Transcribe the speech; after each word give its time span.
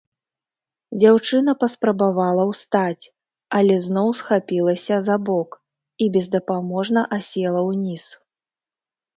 Дзяўчына 1.01 1.51
паспрабавала 1.63 2.43
ўстаць, 2.53 3.05
але 3.57 3.75
зноў 3.85 4.09
схапілася 4.23 4.95
за 5.09 5.15
бок 5.29 5.49
і 6.07 6.09
бездапаможна 6.17 7.01
асела 7.19 7.61
ўніз. 7.69 8.03